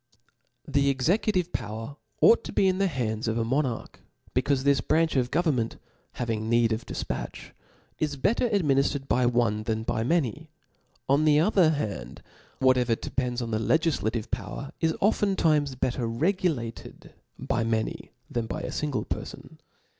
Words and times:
Tht 0.67 0.89
executive 0.89 1.53
power 1.53 1.95
ought 2.21 2.43
to 2.45 2.51
be 2.51 2.67
in 2.67 2.79
the 2.79 2.87
hands 2.87 3.27
of 3.27 3.37
a 3.37 3.45
monarch, 3.45 3.99
becaufe 4.33 4.63
this 4.63 4.81
branch 4.81 5.15
of 5.15 5.29
government, 5.29 5.75
having 6.13 6.49
need 6.49 6.73
of 6.73 6.87
difpatch, 6.87 7.51
is 7.99 8.15
better 8.15 8.49
adminiftered 8.49 9.07
by 9.07 9.27
one 9.27 9.61
than 9.61 9.83
by 9.83 10.01
many; 10.03 10.49
on 11.07 11.23
the 11.23 11.39
other 11.39 11.69
hand, 11.69 12.23
what 12.57 12.77
evier 12.77 12.99
depends 12.99 13.43
on 13.43 13.51
the 13.51 13.59
legiflative 13.59 14.31
power, 14.31 14.71
is 14.79 14.95
often 15.01 15.35
times 15.35 15.75
better 15.75 16.07
regulated 16.07 17.13
by 17.37 17.63
many 17.63 18.09
than 18.27 18.47
by 18.47 18.61
a 18.61 18.71
fmgle 18.71 19.05
perfon. 19.07 19.59